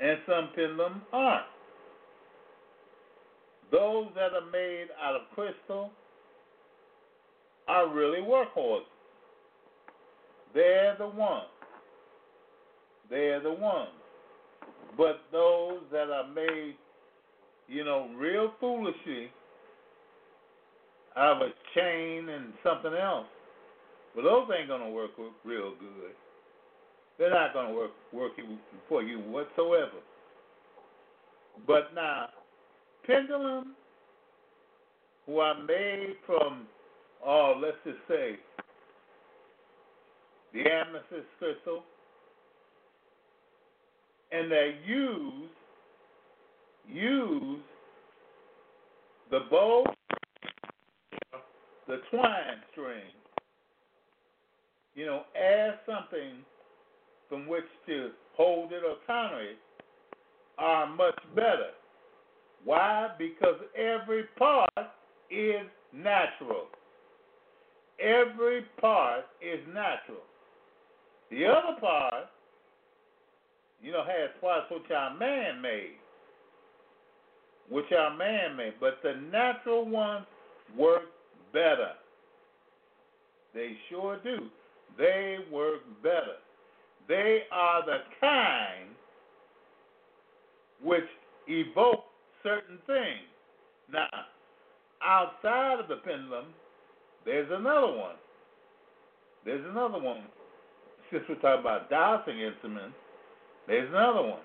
and 0.00 0.18
some 0.26 0.48
pendulums 0.56 1.02
aren't. 1.12 1.46
Those 3.70 4.08
that 4.16 4.32
are 4.34 4.50
made 4.50 4.86
out 5.00 5.14
of 5.14 5.22
crystal 5.34 5.90
are 7.68 7.88
really 7.88 8.18
workhorses. 8.18 8.82
They're 10.54 10.96
the 10.98 11.06
ones. 11.06 11.46
They're 13.10 13.40
the 13.40 13.52
ones. 13.52 13.90
But 14.96 15.20
those 15.30 15.80
that 15.92 16.10
are 16.10 16.26
made, 16.28 16.74
you 17.68 17.84
know, 17.84 18.10
real 18.16 18.52
foolishly 18.58 19.30
out 21.16 21.36
of 21.36 21.48
a 21.48 21.50
chain 21.74 22.28
and 22.28 22.52
something 22.62 22.92
else, 22.92 23.26
well, 24.14 24.24
those 24.24 24.56
ain't 24.56 24.68
gonna 24.68 24.90
work 24.90 25.10
real 25.44 25.74
good. 25.78 26.12
They're 27.18 27.30
not 27.30 27.52
gonna 27.54 27.74
work 27.74 27.90
work 28.12 28.32
for 28.88 29.02
you 29.02 29.18
whatsoever. 29.18 30.00
But 31.66 31.94
now, 31.94 32.28
pendulums 33.06 33.68
who 35.26 35.38
are 35.38 35.62
made 35.62 36.16
from, 36.26 36.66
oh, 37.24 37.58
let's 37.60 37.76
just 37.84 37.98
say, 38.08 38.36
the 40.52 40.60
amethyst 40.60 41.26
crystal, 41.38 41.82
and 44.32 44.50
they 44.50 44.76
use 44.86 45.50
use 46.88 47.60
the 49.30 49.40
bow, 49.50 49.84
the 51.88 52.00
twine 52.10 52.60
string, 52.72 53.02
you 54.94 55.06
know, 55.06 55.22
as 55.34 55.74
something 55.86 56.44
from 57.28 57.46
which 57.46 57.64
to 57.86 58.10
hold 58.36 58.72
it 58.72 58.82
or 58.84 58.96
counter 59.06 59.42
it, 59.42 59.58
are 60.58 60.86
much 60.86 61.18
better. 61.34 61.70
Why? 62.64 63.08
Because 63.18 63.56
every 63.76 64.24
part 64.38 64.70
is 65.30 65.66
natural. 65.92 66.66
Every 68.00 68.62
part 68.80 69.24
is 69.42 69.60
natural. 69.68 70.22
The 71.30 71.46
other 71.46 71.80
part, 71.80 72.26
you 73.82 73.92
know, 73.92 74.04
has 74.04 74.30
parts 74.40 74.66
which 74.70 74.90
are 74.90 75.16
man 75.16 75.60
made. 75.60 75.96
Which 77.68 77.90
are 77.96 78.16
man 78.16 78.56
made. 78.56 78.74
But 78.80 78.98
the 79.02 79.14
natural 79.32 79.88
ones 79.88 80.26
work 80.76 81.02
better. 81.52 81.92
They 83.54 83.76
sure 83.88 84.18
do. 84.22 84.48
They 84.98 85.38
work 85.50 85.80
better. 86.02 86.38
They 87.08 87.42
are 87.52 87.84
the 87.84 87.98
kind 88.20 88.90
which 90.82 91.04
evoke 91.48 92.04
certain 92.42 92.78
things. 92.86 93.26
Now, 93.92 94.08
outside 95.02 95.80
of 95.80 95.88
the 95.88 95.96
pendulum, 95.96 96.46
there's 97.24 97.48
another 97.50 97.92
one. 97.92 98.16
There's 99.44 99.64
another 99.70 99.98
one. 99.98 100.22
Since 101.10 101.24
we're 101.28 101.34
talking 101.36 101.60
about 101.60 101.90
dowsing 101.90 102.40
instruments, 102.40 102.96
there's 103.66 103.88
another 103.88 104.22
one. 104.22 104.40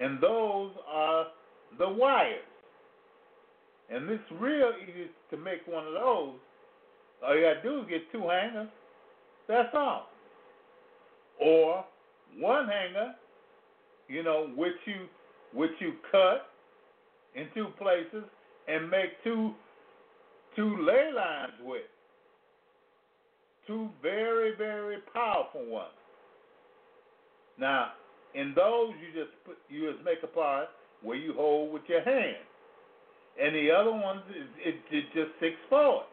And 0.00 0.20
those 0.20 0.72
are 0.88 1.26
the 1.78 1.88
wires. 1.88 2.40
And 3.90 4.08
it's 4.10 4.22
real 4.40 4.72
easy 4.82 5.10
to 5.30 5.36
make 5.36 5.66
one 5.66 5.86
of 5.86 5.92
those. 5.92 6.34
All 7.24 7.36
you 7.36 7.42
gotta 7.42 7.62
do 7.62 7.80
is 7.80 7.86
get 7.88 8.12
two 8.12 8.28
hangers. 8.28 8.68
That's 9.48 9.68
all. 9.74 10.08
Or 11.40 11.84
one 12.38 12.68
hanger, 12.68 13.14
you 14.08 14.22
know, 14.22 14.50
which 14.56 14.74
you 14.86 15.06
which 15.52 15.72
you 15.78 15.94
cut 16.10 16.48
in 17.34 17.46
two 17.54 17.68
places 17.78 18.24
and 18.68 18.90
make 18.90 19.22
two 19.22 19.52
two 20.56 20.76
ley 20.84 21.10
lines 21.14 21.52
with. 21.62 21.82
Two 23.66 23.88
very, 24.02 24.54
very 24.56 24.98
powerful 25.12 25.64
ones. 25.66 25.88
Now, 27.58 27.92
in 28.34 28.52
those 28.54 28.92
you 29.00 29.20
just 29.20 29.32
put 29.44 29.56
you 29.68 29.90
just 29.92 30.04
make 30.04 30.18
a 30.22 30.26
part 30.26 30.68
where 31.02 31.16
you 31.16 31.34
hold 31.34 31.72
with 31.72 31.82
your 31.88 32.02
hand. 32.02 32.36
And 33.40 33.54
the 33.54 33.70
other 33.70 33.90
ones 33.92 34.22
it, 34.30 34.68
it, 34.68 34.74
it 34.90 35.04
just 35.14 35.36
sticks 35.38 35.56
forward. 35.68 36.06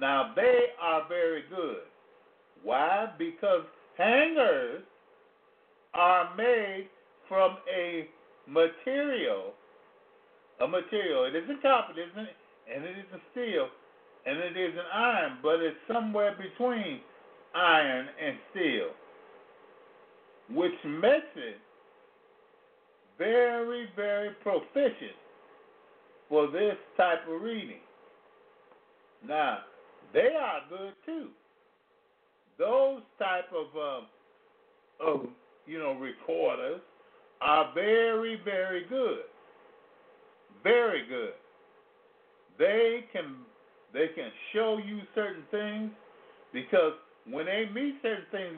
Now 0.00 0.32
they 0.34 0.66
are 0.80 1.06
very 1.08 1.44
good. 1.50 1.82
Why? 2.62 3.12
Because 3.18 3.62
hangers 3.96 4.82
are 5.94 6.34
made 6.36 6.88
from 7.28 7.58
a 7.72 8.08
material, 8.48 9.52
a 10.60 10.66
material. 10.66 11.24
It 11.26 11.36
isn't 11.36 11.62
copper, 11.62 11.92
it 11.92 12.08
isn't, 12.10 12.28
and 12.74 12.84
it 12.84 12.96
isn't 13.06 13.22
steel, 13.32 13.68
and 14.26 14.38
it 14.38 14.56
isn't 14.56 14.86
iron, 14.92 15.38
but 15.42 15.60
it's 15.60 15.76
somewhere 15.92 16.36
between 16.36 17.00
iron 17.54 18.06
and 18.24 18.36
steel, 18.50 18.88
which 20.50 20.72
makes 20.84 21.26
it 21.36 21.56
very, 23.18 23.88
very 23.96 24.30
proficient 24.42 25.16
for 26.28 26.50
this 26.50 26.76
type 26.96 27.28
of 27.28 27.42
reading. 27.42 27.80
Now, 29.26 29.58
they 30.12 30.30
are 30.40 30.60
good 30.68 30.92
too. 31.06 31.28
Those 32.58 33.00
type 33.18 33.50
of, 33.54 33.66
uh, 33.76 35.06
of 35.10 35.26
you 35.66 35.78
know 35.78 35.94
reporters 35.94 36.80
are 37.40 37.72
very, 37.74 38.40
very 38.44 38.84
good. 38.88 39.20
Very 40.62 41.06
good. 41.06 41.32
They 42.58 43.06
can 43.12 43.36
they 43.92 44.08
can 44.14 44.30
show 44.52 44.78
you 44.84 45.00
certain 45.14 45.44
things 45.50 45.90
because 46.52 46.92
when 47.28 47.46
they 47.46 47.68
meet 47.72 47.96
certain 48.02 48.24
things, 48.30 48.56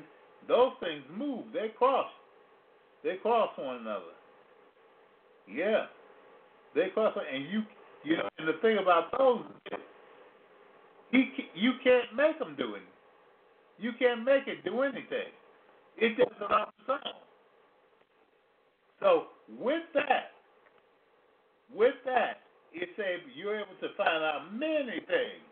those 0.49 0.73
things 0.81 1.03
move. 1.17 1.45
They 1.53 1.69
cross. 1.79 2.11
They 3.05 3.17
cross 3.17 3.51
one 3.57 3.77
another. 3.77 4.15
Yeah, 5.49 5.87
they 6.75 6.89
cross, 6.95 7.17
and 7.33 7.45
you 7.45 7.63
you 8.05 8.17
know. 8.17 8.29
And 8.39 8.49
the 8.49 8.55
thing 8.63 8.79
about 8.79 9.17
those, 9.17 9.43
he 11.11 11.31
you 11.63 11.73
can't 11.85 12.15
make 12.17 12.39
them 12.41 12.57
do 12.59 12.75
anything. 12.75 12.83
You 13.79 13.93
can't 13.99 14.25
make 14.25 14.49
it 14.49 14.65
do 14.65 14.83
anything. 14.83 15.31
It 15.97 16.19
on 16.21 16.63
its 16.63 16.89
own. 16.89 16.99
So 19.01 19.27
with 19.59 19.83
that, 19.95 20.33
with 21.73 21.95
that, 22.05 22.41
it's 22.73 22.99
a 22.99 23.19
you're 23.37 23.57
able 23.57 23.77
to 23.81 23.89
find 23.97 24.25
out 24.25 24.53
many 24.53 25.01
things, 25.07 25.47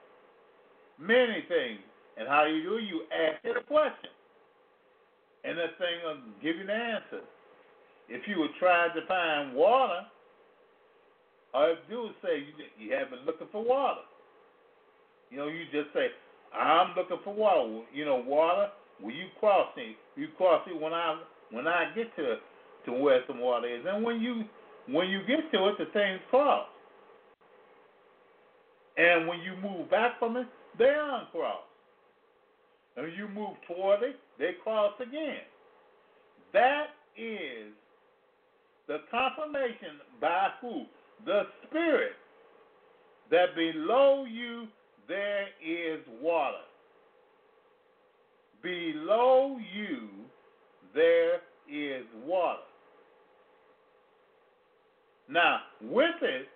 many 0.99 1.45
things, 1.49 1.81
and 2.19 2.27
how 2.27 2.45
you 2.47 2.63
do 2.63 2.79
you 2.79 3.03
ask 3.13 3.45
it 3.45 3.57
a 3.57 3.63
question, 3.63 4.11
and 5.45 5.59
that 5.59 5.79
thing 5.79 5.97
will 6.05 6.19
give 6.43 6.57
you 6.57 6.67
the 6.67 6.73
answer. 6.73 7.23
If 8.09 8.27
you 8.27 8.41
were 8.41 8.55
trying 8.59 8.95
to 8.95 9.07
find 9.07 9.55
water, 9.55 10.01
all 11.55 11.69
you 11.69 11.77
do 11.89 12.07
is 12.07 12.13
say 12.23 12.39
you, 12.39 12.87
you 12.87 12.95
have 12.95 13.11
been 13.11 13.25
looking 13.27 13.49
for 13.53 13.63
water. 13.63 14.01
You 15.31 15.37
know, 15.37 15.49
you 15.49 15.65
just 15.73 15.95
say, 15.95 16.09
I'm 16.57 16.95
looking 16.97 17.19
for 17.25 17.35
water. 17.35 17.85
You 17.93 18.05
know, 18.05 18.23
water. 18.27 18.69
Will 19.01 19.13
you 19.13 19.27
cross 19.39 19.69
me? 19.77 19.97
You 20.17 20.29
cross 20.37 20.67
it 20.67 20.79
when 20.79 20.93
I 20.93 21.23
when 21.51 21.67
I 21.67 21.93
get 21.95 22.15
to 22.17 22.37
to 22.87 22.93
where 22.93 23.21
some 23.27 23.41
water 23.41 23.69
is. 23.69 23.85
And 23.87 24.05
when 24.05 24.21
you 24.21 24.45
when 24.89 25.09
you 25.09 25.21
get 25.21 25.51
to 25.53 25.69
it, 25.69 25.79
the 25.79 25.87
things 25.93 26.21
cross. 26.31 26.67
And 28.97 29.27
when 29.27 29.41
you 29.41 29.55
move 29.63 29.91
back 29.91 30.19
from 30.19 30.37
it, 30.37 30.47
they 30.79 30.93
uncross. 30.99 31.63
And 32.97 33.07
when 33.07 33.15
you 33.15 33.29
move 33.29 33.57
toward 33.67 34.03
it, 34.03 34.17
they 34.39 34.51
cross 34.63 34.93
again. 35.01 35.41
That 36.53 36.89
is 37.17 37.73
the 38.89 38.99
confirmation 39.11 40.01
by 40.21 40.49
who? 40.61 40.85
The 41.25 41.43
Spirit 41.69 42.13
that 43.31 43.55
below 43.55 44.25
you 44.25 44.67
there 45.11 45.47
is 45.65 46.01
water. 46.23 46.57
Below 48.63 49.59
you 49.75 50.09
there 50.95 51.37
is 51.71 52.05
water. 52.25 52.61
Now, 55.29 55.61
with 55.81 56.17
it, 56.23 56.49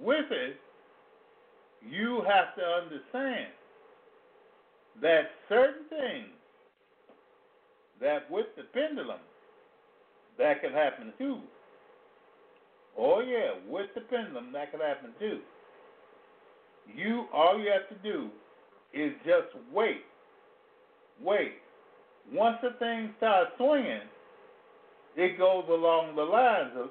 with 0.00 0.30
it, 0.30 0.56
you 1.88 2.22
have 2.26 2.54
to 2.56 2.62
understand 2.62 3.52
that 5.00 5.30
certain 5.48 5.84
things 5.88 6.28
that 8.00 8.30
with 8.30 8.46
the 8.56 8.64
pendulum 8.72 9.20
that 10.38 10.60
can 10.60 10.72
happen 10.72 11.12
too. 11.18 11.38
Oh 12.98 13.20
yeah, 13.20 13.52
with 13.68 13.88
the 13.94 14.02
pendulum 14.02 14.52
that 14.52 14.70
can 14.70 14.80
happen 14.80 15.10
too. 15.18 15.40
You 16.94 17.26
all 17.32 17.58
you 17.58 17.70
have 17.70 17.88
to 17.88 18.02
do 18.02 18.28
is 18.92 19.12
just 19.24 19.48
wait. 19.72 20.02
Wait. 21.20 21.54
Once 22.32 22.56
the 22.62 22.70
thing 22.78 23.12
starts 23.18 23.50
swinging, 23.56 24.02
it 25.16 25.36
goes 25.38 25.64
along 25.68 26.14
the 26.14 26.22
lines 26.22 26.70
of 26.76 26.90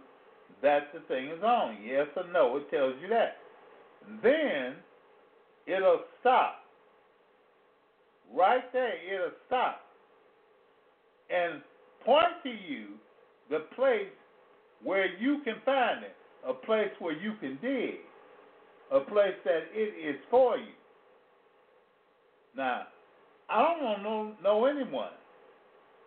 that 0.62 0.94
the 0.94 1.00
thing 1.08 1.30
is 1.30 1.42
on. 1.44 1.78
Yes 1.84 2.08
or 2.16 2.32
no, 2.32 2.58
it 2.58 2.70
tells 2.70 2.94
you 3.02 3.08
that. 3.10 3.38
Then 4.22 4.76
it'll 5.66 6.02
stop. 6.20 6.56
Right 8.34 8.72
there, 8.74 8.94
it'll 9.14 9.32
stop. 9.48 9.82
And 11.30 11.62
point 12.06 12.44
to 12.44 12.50
you 12.50 12.88
the 13.50 13.66
place 13.76 14.08
where 14.84 15.08
you 15.18 15.40
can 15.44 15.56
find 15.66 16.04
it, 16.04 16.16
a 16.48 16.54
place 16.54 16.92
where 17.00 17.18
you 17.20 17.34
can 17.40 17.58
dig, 17.62 17.96
a 18.92 19.00
place 19.00 19.36
that 19.46 19.64
it 19.74 20.16
is 20.16 20.20
for 20.30 20.58
you. 20.58 20.74
Now, 22.56 22.88
I 23.52 23.62
don't 23.62 23.84
want 23.84 23.98
to 23.98 24.04
know, 24.04 24.34
know 24.44 24.66
anyone 24.66 25.12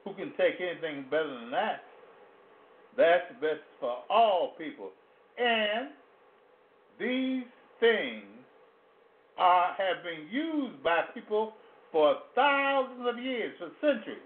who 0.04 0.14
can 0.14 0.33
take 0.38 0.54
anything 0.61 1.04
better 1.11 1.28
than 1.28 1.50
that. 1.50 1.83
That's 2.96 3.24
the 3.28 3.46
best 3.46 3.61
for 3.80 3.98
all 4.09 4.54
people. 4.57 4.90
And 5.38 5.88
these 6.98 7.44
things 7.80 8.24
are 9.37 9.74
have 9.76 10.04
been 10.04 10.28
used 10.30 10.83
by 10.83 11.02
people 11.12 11.52
for 11.90 12.16
thousands 12.35 13.07
of 13.07 13.22
years, 13.22 13.52
for 13.59 13.70
centuries. 13.80 14.18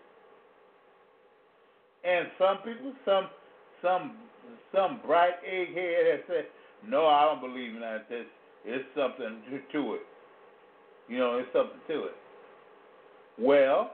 And 2.04 2.28
some 2.38 2.58
people, 2.58 2.92
some 3.04 3.28
some 3.82 4.16
some 4.74 5.00
bright 5.04 5.42
egghead 5.44 6.12
has 6.12 6.20
said, 6.26 6.46
No, 6.86 7.06
I 7.06 7.24
don't 7.24 7.40
believe 7.40 7.74
in 7.74 7.80
that. 7.80 8.06
It's 8.64 8.84
something 8.94 9.42
to, 9.50 9.72
to 9.72 9.94
it. 9.94 10.02
You 11.08 11.18
know, 11.18 11.38
it's 11.38 11.48
something 11.52 11.80
to 11.88 12.04
it. 12.04 12.14
Well, 13.40 13.92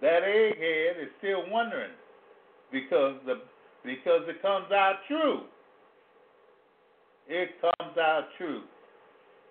that 0.00 0.22
egghead 0.22 1.02
is 1.02 1.08
still 1.18 1.44
wondering 1.50 1.90
because 2.72 3.16
the 3.26 3.40
because 3.84 4.22
it 4.28 4.42
comes 4.42 4.70
out 4.72 4.96
true. 5.08 5.42
It 7.28 7.50
comes 7.60 7.96
out 7.98 8.28
true. 8.36 8.62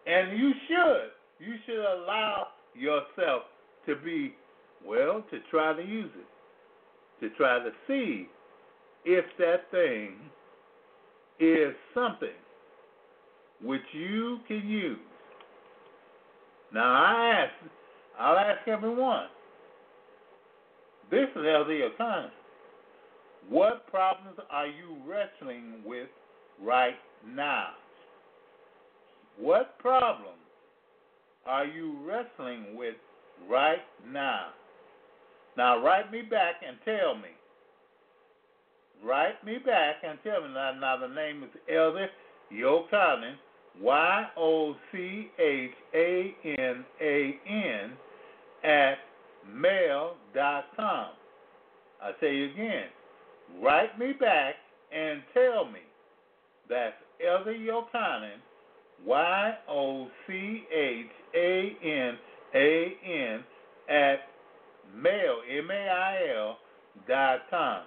And 0.05 0.37
you 0.37 0.51
should. 0.67 1.45
You 1.45 1.55
should 1.65 1.79
allow 1.79 2.47
yourself 2.75 3.43
to 3.85 3.95
be, 3.95 4.35
well, 4.85 5.23
to 5.31 5.39
try 5.49 5.73
to 5.73 5.81
use 5.81 6.11
it, 6.15 7.25
to 7.25 7.35
try 7.35 7.59
to 7.59 7.69
see 7.87 8.27
if 9.05 9.25
that 9.37 9.71
thing 9.71 10.15
is 11.39 11.73
something 11.93 12.29
which 13.61 13.81
you 13.93 14.39
can 14.47 14.67
use. 14.67 14.99
Now 16.73 16.93
I 16.93 17.45
ask, 17.45 17.71
I'll 18.17 18.37
ask 18.37 18.67
everyone. 18.67 19.27
This 21.11 21.27
is 21.35 21.37
Elder 21.37 21.89
Yochanan. 21.99 22.29
What 23.49 23.87
problems 23.87 24.37
are 24.51 24.67
you 24.67 24.97
wrestling 25.07 25.81
with 25.85 26.09
right 26.61 26.95
now? 27.27 27.69
What 29.39 29.79
problems 29.79 30.37
are 31.45 31.65
you 31.65 31.97
wrestling 32.05 32.75
with 32.75 32.95
right 33.49 33.79
now? 34.07 34.49
Now, 35.57 35.83
write 35.83 36.11
me 36.11 36.21
back 36.21 36.55
and 36.67 36.77
tell 36.85 37.15
me. 37.15 37.29
Write 39.03 39.43
me 39.45 39.57
back 39.65 39.95
and 40.07 40.19
tell 40.23 40.41
me. 40.41 40.53
Now, 40.53 40.73
now 40.79 40.97
the 40.97 41.13
name 41.13 41.43
is 41.43 41.49
Elder 41.73 42.07
Yochanan, 42.53 43.35
Y 43.81 44.27
O 44.37 44.75
C 44.91 45.29
H 45.39 45.71
A 45.93 46.35
N 46.43 46.85
A 47.01 47.39
N, 47.47 47.91
at 48.63 48.97
mail.com. 49.53 51.07
I 52.01 52.11
say 52.19 52.43
again, 52.43 52.87
write 53.61 53.97
me 53.97 54.13
back 54.13 54.55
and 54.93 55.21
tell 55.33 55.65
me. 55.65 55.79
That's 56.69 56.95
Elder 57.25 57.53
Yochanan, 57.53 58.37
Y 59.05 59.53
O 59.69 60.07
C 60.27 60.63
H 60.73 61.07
A 61.35 61.77
N 61.83 62.17
A 62.55 62.97
N, 63.05 63.43
at 63.89 64.19
mail, 64.95 65.37
M 65.49 65.71
A 65.71 65.89
I 65.89 66.17
L, 66.37 66.57
dot 67.07 67.39
com. 67.49 67.83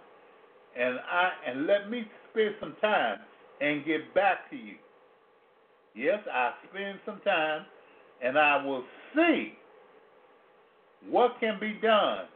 And, 0.78 0.98
I, 1.00 1.30
and 1.46 1.66
let 1.66 1.90
me 1.90 2.06
spend 2.30 2.54
some 2.60 2.74
time 2.80 3.18
and 3.60 3.84
get 3.84 4.14
back 4.14 4.48
to 4.50 4.56
you. 4.56 4.76
Yes, 5.94 6.20
I 6.32 6.52
spend 6.70 6.98
some 7.04 7.20
time 7.20 7.66
and 8.22 8.38
I 8.38 8.64
will 8.64 8.84
see 9.14 9.52
what 11.08 11.38
can 11.40 11.58
be 11.60 11.74
done 11.82 12.26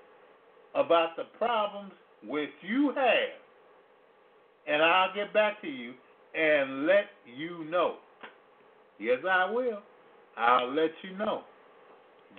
about 0.74 1.16
the 1.16 1.24
problems 1.38 1.92
which 2.26 2.50
you 2.62 2.92
have, 2.94 3.40
and 4.66 4.82
I'll 4.82 5.14
get 5.14 5.32
back 5.32 5.60
to 5.62 5.68
you 5.68 5.94
and 6.34 6.86
let 6.86 7.06
you 7.24 7.64
know. 7.70 7.96
Yes, 8.98 9.18
I 9.28 9.50
will. 9.50 9.80
I'll 10.36 10.72
let 10.72 10.90
you 11.02 11.16
know. 11.16 11.42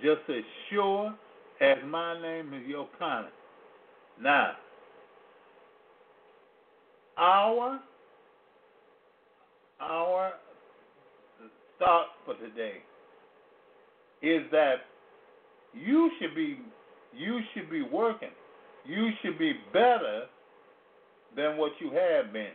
Just 0.02 0.20
as 0.28 0.44
sure 0.70 1.14
as 1.60 1.78
my 1.86 2.20
name 2.20 2.52
is 2.54 2.62
Yochanan. 2.62 3.30
Now, 4.20 4.52
our 7.16 7.80
our 9.80 10.32
thought 11.78 12.06
for 12.24 12.34
today 12.34 12.78
is 14.22 14.42
that 14.50 14.76
you 15.72 16.10
should 16.20 16.34
be 16.34 16.58
you 17.16 17.40
should 17.54 17.70
be 17.70 17.82
working. 17.82 18.30
You 18.84 19.10
should 19.22 19.38
be 19.38 19.52
better 19.72 20.24
than 21.36 21.56
what 21.56 21.72
you 21.80 21.90
have 21.90 22.32
been. 22.32 22.52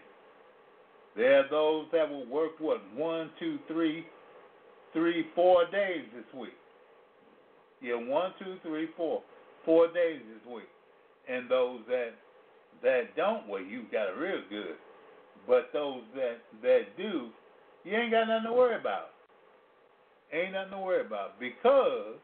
There 1.16 1.40
are 1.40 1.50
those 1.50 1.86
that 1.92 2.10
will 2.10 2.26
work 2.28 2.54
what 2.60 2.82
one, 2.96 3.30
two, 3.40 3.60
three, 3.68 4.06
three, 4.94 5.26
four 5.36 5.66
days 5.72 6.06
this 6.16 6.26
week. 6.40 6.54
Yeah, 7.82 7.96
one, 7.96 8.32
two, 8.40 8.58
three, 8.64 8.88
four, 8.96 9.22
four 9.66 9.88
days 9.88 10.22
this 10.34 10.52
week. 10.52 10.70
And 11.30 11.50
those 11.50 11.82
that 11.88 12.12
that 12.82 13.16
don't, 13.16 13.48
well, 13.48 13.62
you 13.62 13.84
got 13.92 14.10
it 14.10 14.18
real 14.18 14.42
good. 14.50 14.76
But 15.48 15.70
those 15.74 16.02
that 16.16 16.38
that 16.62 16.98
do, 16.98 17.30
you 17.84 17.96
ain't 17.96 18.12
got 18.12 18.28
nothing 18.28 18.50
to 18.50 18.54
worry 18.54 18.80
about. 18.80 19.10
Ain't 20.34 20.54
nothing 20.54 20.72
to 20.72 20.80
worry 20.80 21.06
about 21.06 21.40
because 21.40 22.16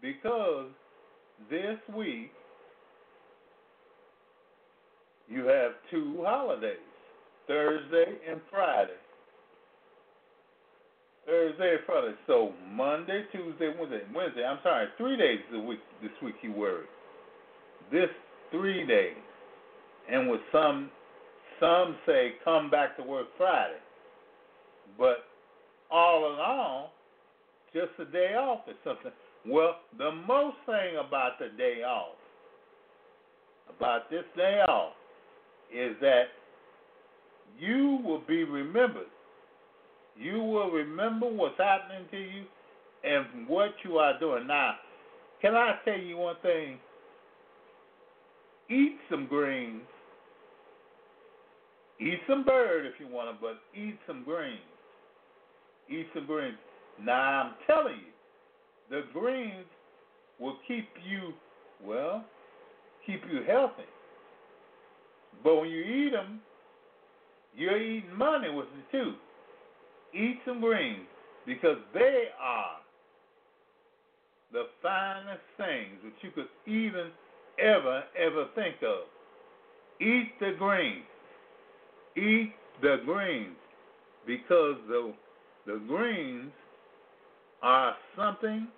because 0.00 0.66
this 1.50 1.78
week 1.94 2.30
you 5.28 5.46
have 5.46 5.72
two 5.90 6.22
holidays, 6.24 6.76
Thursday 7.48 8.18
and 8.30 8.40
Friday. 8.50 8.92
Thursday 11.26 11.70
and 11.72 11.80
Friday. 11.86 12.14
So 12.26 12.52
Monday, 12.70 13.24
Tuesday, 13.32 13.74
Wednesday. 13.78 14.02
Wednesday, 14.14 14.44
I'm 14.44 14.58
sorry, 14.62 14.86
three 14.96 15.16
days 15.16 15.40
this 15.50 15.60
week 15.60 15.80
this 16.02 16.12
week 16.22 16.36
you 16.42 16.52
worry. 16.52 16.84
This 17.90 18.10
three 18.52 18.86
days. 18.86 19.16
And 20.10 20.30
with 20.30 20.40
some 20.52 20.90
some 21.58 21.96
say 22.06 22.34
come 22.44 22.70
back 22.70 22.96
to 22.98 23.02
work 23.02 23.26
Friday. 23.36 23.78
But 24.98 25.24
all 25.90 26.26
along, 26.34 26.88
just 27.72 27.90
a 27.98 28.04
day 28.10 28.34
off 28.34 28.60
or 28.66 28.74
something. 28.84 29.12
Well, 29.46 29.76
the 29.98 30.10
most 30.12 30.56
thing 30.66 30.96
about 30.96 31.38
the 31.38 31.48
day 31.56 31.82
off, 31.82 32.16
about 33.76 34.10
this 34.10 34.24
day 34.36 34.60
off, 34.68 34.92
is 35.72 35.96
that 36.00 36.24
you 37.58 37.98
will 38.04 38.22
be 38.26 38.44
remembered. 38.44 39.06
You 40.16 40.40
will 40.40 40.70
remember 40.70 41.28
what's 41.28 41.58
happening 41.58 42.06
to 42.10 42.18
you 42.18 42.44
and 43.02 43.48
what 43.48 43.70
you 43.84 43.98
are 43.98 44.18
doing. 44.18 44.46
Now, 44.46 44.76
can 45.42 45.54
I 45.54 45.74
tell 45.84 45.98
you 45.98 46.16
one 46.16 46.36
thing? 46.42 46.78
Eat 48.70 48.96
some 49.10 49.26
greens. 49.26 49.82
Eat 52.00 52.20
some 52.28 52.44
bird 52.44 52.86
if 52.86 52.94
you 52.98 53.08
want 53.08 53.36
to, 53.36 53.40
but 53.40 53.60
eat 53.78 53.98
some 54.06 54.24
greens. 54.24 54.58
Eat 55.90 56.06
some 56.14 56.26
greens. 56.26 56.56
Now, 57.02 57.42
I'm 57.42 57.52
telling 57.66 57.96
you, 57.96 58.12
the 58.90 59.02
greens 59.12 59.66
will 60.38 60.56
keep 60.66 60.88
you, 61.08 61.32
well, 61.84 62.24
keep 63.06 63.22
you 63.30 63.42
healthy. 63.46 63.82
But 65.42 65.56
when 65.56 65.70
you 65.70 65.82
eat 65.82 66.12
them, 66.12 66.40
you're 67.56 67.80
eating 67.80 68.14
money 68.16 68.50
with 68.50 68.66
it 68.66 68.96
too. 68.96 69.14
Eat 70.14 70.38
some 70.44 70.60
greens 70.60 71.06
because 71.46 71.78
they 71.92 72.24
are 72.40 72.76
the 74.52 74.64
finest 74.82 75.42
things 75.56 75.98
that 76.04 76.12
you 76.22 76.30
could 76.30 76.48
even 76.66 77.10
ever, 77.58 78.04
ever 78.18 78.46
think 78.54 78.76
of. 78.82 79.04
Eat 80.00 80.32
the 80.40 80.54
greens. 80.58 81.04
Eat 82.16 82.52
the 82.80 82.96
greens 83.04 83.56
because 84.26 84.76
the, 84.88 85.12
the 85.66 85.80
greens 85.86 86.52
are 87.62 87.94
something 88.16 88.68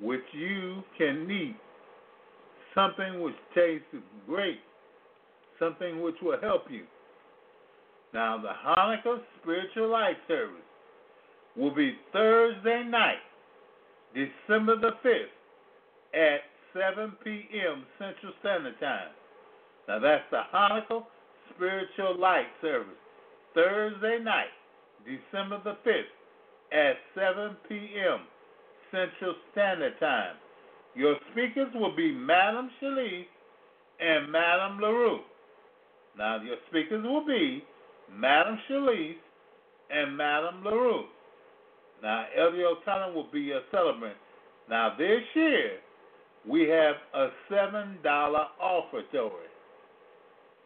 which 0.00 0.24
you 0.32 0.82
can 0.98 1.30
eat, 1.30 1.56
something 2.74 3.20
which 3.20 3.36
tastes 3.54 3.86
great 4.26 4.60
something 5.60 6.02
which 6.02 6.16
will 6.20 6.40
help 6.40 6.64
you. 6.68 6.84
Now, 8.12 8.38
the 8.42 8.48
Hanukkah 8.66 9.20
Spiritual 9.40 9.90
Light 9.90 10.16
Service 10.26 10.56
will 11.56 11.72
be 11.72 11.94
Thursday 12.12 12.82
night, 12.84 13.22
December 14.14 14.76
the 14.80 14.92
5th, 15.04 15.26
at 16.14 16.40
7 16.96 17.12
p.m. 17.22 17.84
Central 17.98 18.32
Standard 18.40 18.80
Time. 18.80 19.10
Now, 19.86 20.00
that's 20.00 20.24
the 20.32 20.40
Hanukkah 20.52 21.04
Spiritual 21.54 22.18
Light 22.18 22.46
Service, 22.60 22.88
Thursday 23.54 24.18
night, 24.22 24.50
December 25.04 25.60
the 25.64 25.76
5th, 25.88 26.12
at 26.72 26.96
7 27.14 27.56
p.m. 27.68 28.20
Central 28.90 29.34
Standard 29.52 29.98
Time. 30.00 30.36
Your 30.94 31.16
speakers 31.32 31.68
will 31.74 31.94
be 31.94 32.12
Madam 32.12 32.70
Shalice 32.82 33.26
and 34.00 34.30
Madam 34.30 34.80
LaRue. 34.80 35.20
Now, 36.18 36.42
your 36.42 36.56
speakers 36.68 37.04
will 37.04 37.24
be 37.26 37.64
Madam 38.12 38.58
Shalice 38.68 39.16
and 39.90 40.16
Madam 40.16 40.64
LaRue. 40.64 41.04
Now, 42.02 42.26
Elder 42.36 42.56
Yochanan 42.56 43.14
will 43.14 43.30
be 43.30 43.40
your 43.40 43.60
celebrant. 43.70 44.16
Now, 44.68 44.94
this 44.96 45.20
year, 45.34 45.78
we 46.48 46.62
have 46.68 46.96
a 47.14 47.28
$7 47.50 47.98
offertory. 48.02 49.30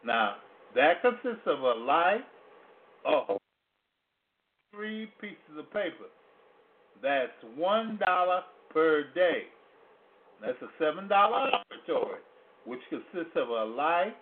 Now, 0.05 0.35
that 0.75 1.01
consists 1.01 1.45
of 1.45 1.59
a 1.59 1.73
light, 1.73 2.23
of 3.05 3.37
three 4.75 5.07
pieces 5.21 5.57
of 5.57 5.65
paper. 5.71 6.09
That's 7.01 7.31
$1 7.57 8.39
per 8.71 9.03
day. 9.13 9.43
That's 10.41 10.57
a 10.61 10.83
$7 10.83 11.09
offertory, 11.09 12.19
which 12.65 12.79
consists 12.89 13.35
of 13.35 13.49
a 13.49 13.65
light, 13.65 14.15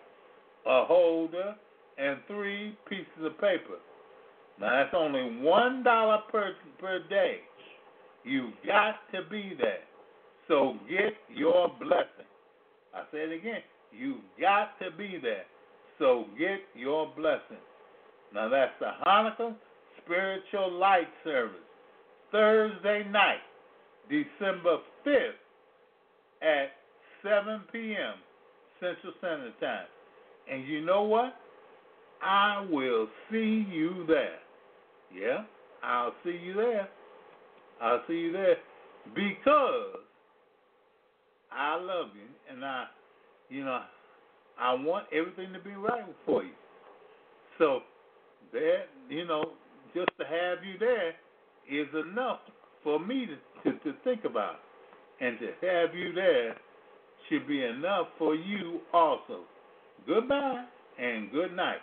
a 0.66 0.84
holder, 0.84 1.54
and 1.98 2.18
three 2.26 2.76
pieces 2.88 3.24
of 3.24 3.32
paper. 3.40 3.78
Now 4.60 4.70
that's 4.70 4.94
only 4.96 5.40
one 5.40 5.82
dollar 5.82 6.18
per 6.30 6.54
per 6.78 7.00
day. 7.08 7.38
You've 8.24 8.52
got 8.66 8.96
to 9.12 9.28
be 9.28 9.52
there. 9.60 9.80
So 10.48 10.76
get 10.88 11.14
your 11.34 11.68
blessing. 11.80 12.28
I 12.94 13.02
say 13.10 13.18
it 13.18 13.32
again. 13.32 13.62
You've 13.92 14.22
got 14.40 14.78
to 14.80 14.96
be 14.96 15.18
there. 15.20 15.44
So 15.98 16.26
get 16.38 16.60
your 16.74 17.12
blessing. 17.16 17.62
Now 18.32 18.48
that's 18.48 18.72
the 18.80 18.90
Hanukkah 19.06 19.54
Spiritual 20.04 20.72
Light 20.72 21.08
Service. 21.24 21.56
Thursday 22.30 23.04
night, 23.10 23.38
December 24.08 24.78
5th 25.06 25.30
at 26.42 26.72
7 27.22 27.62
p.m. 27.72 28.14
Central 28.80 29.12
Standard 29.18 29.54
Time. 29.60 29.86
And 30.50 30.66
you 30.66 30.84
know 30.84 31.02
what? 31.02 31.36
I 32.22 32.66
will 32.70 33.08
see 33.30 33.66
you 33.70 34.04
there. 34.08 34.38
Yeah, 35.14 35.44
I'll 35.82 36.14
see 36.24 36.38
you 36.42 36.54
there. 36.54 36.88
I'll 37.80 38.02
see 38.08 38.14
you 38.14 38.32
there 38.32 38.56
because 39.14 40.00
I 41.52 41.76
love 41.80 42.08
you 42.14 42.26
and 42.50 42.64
I, 42.64 42.86
you 43.48 43.64
know, 43.64 43.82
I 44.58 44.74
want 44.74 45.06
everything 45.12 45.52
to 45.52 45.58
be 45.58 45.72
right 45.72 46.04
for 46.24 46.42
you. 46.42 46.50
So 47.58 47.80
that, 48.52 48.86
you 49.08 49.26
know, 49.26 49.52
just 49.94 50.10
to 50.18 50.24
have 50.24 50.64
you 50.64 50.78
there 50.78 51.10
is 51.70 51.88
enough 51.94 52.40
for 52.82 52.98
me 52.98 53.26
to, 53.26 53.70
to, 53.70 53.78
to 53.78 53.92
think 54.02 54.24
about. 54.24 54.56
And 55.20 55.38
to 55.38 55.46
have 55.66 55.94
you 55.94 56.12
there 56.12 56.56
should 57.28 57.46
be 57.46 57.64
enough 57.64 58.08
for 58.18 58.34
you 58.34 58.80
also. 58.92 59.44
Goodbye 60.06 60.64
and 60.98 61.30
good 61.30 61.54
night. 61.54 61.78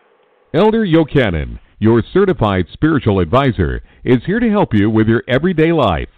Elder 0.54 0.86
Yochanan, 0.86 1.60
your 1.80 2.04
certified 2.14 2.66
spiritual 2.74 3.20
advisor, 3.20 3.82
is 4.04 4.18
here 4.26 4.40
to 4.40 4.50
help 4.50 4.74
you 4.74 4.90
with 4.90 5.08
your 5.08 5.24
everyday 5.28 5.72
life. 5.72 6.10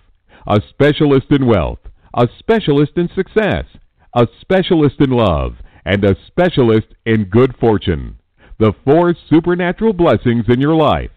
A 0.48 0.60
specialist 0.70 1.28
in 1.30 1.46
wealth, 1.46 1.80
a 2.16 2.28
specialist 2.40 2.94
in 2.98 3.10
success, 3.16 3.66
a 4.14 4.28
specialist 4.42 4.96
in 5.00 5.12
love, 5.12 5.54
and 5.86 6.04
a 6.04 6.16
specialist 6.28 6.88
in 7.06 7.26
good 7.26 7.56
fortune. 7.60 8.18
The 8.60 8.74
four 8.84 9.16
supernatural 9.30 9.94
blessings 9.94 10.46
in 10.50 10.60
your 10.60 10.76
life. 10.76 11.12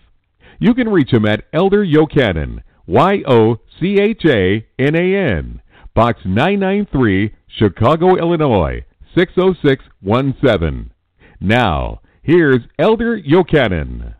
You 0.58 0.74
can 0.74 0.88
reach 0.88 1.12
him 1.12 1.26
at 1.26 1.44
Elder 1.52 1.84
Yochanan, 1.84 2.62
Y 2.86 3.22
O 3.26 3.58
C 3.80 3.98
H 4.00 4.24
A 4.26 4.66
N 4.78 4.94
A 4.94 5.16
N, 5.16 5.62
Box 5.94 6.20
993, 6.24 7.34
Chicago, 7.48 8.16
Illinois 8.16 8.84
60617. 9.14 10.90
Now, 11.40 12.00
Here's 12.26 12.62
Elder 12.76 13.16
Yochanan. 13.20 14.16